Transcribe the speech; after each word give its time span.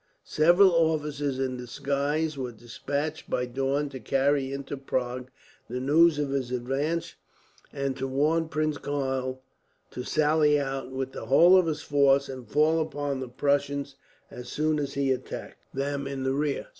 Several 0.25 0.71
officers 0.71 1.37
in 1.37 1.57
disguise 1.57 2.35
were 2.35 2.51
despatched, 2.51 3.29
by 3.29 3.45
Daun, 3.45 3.87
to 3.89 3.99
carry 3.99 4.51
into 4.51 4.75
Prague 4.75 5.29
the 5.69 5.79
news 5.79 6.17
of 6.17 6.31
his 6.31 6.49
advance; 6.49 7.13
and 7.71 7.95
to 7.97 8.07
warn 8.07 8.49
Prince 8.49 8.79
Karl 8.79 9.43
to 9.91 10.03
sally 10.03 10.59
out, 10.59 10.89
with 10.89 11.11
the 11.11 11.27
whole 11.27 11.55
of 11.55 11.67
his 11.67 11.83
force, 11.83 12.29
and 12.29 12.49
fall 12.49 12.81
upon 12.81 13.19
the 13.19 13.29
Prussians 13.29 13.93
as 14.31 14.49
soon 14.49 14.79
as 14.79 14.95
he 14.95 15.11
attacked 15.11 15.63
them 15.71 16.07
in 16.07 16.23
the 16.23 16.33
rear. 16.33 16.65